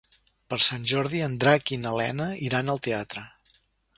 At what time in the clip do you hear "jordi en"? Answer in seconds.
0.91-1.35